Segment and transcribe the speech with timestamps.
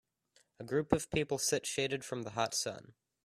[0.59, 2.95] A group of people sit shaded from the hot sun.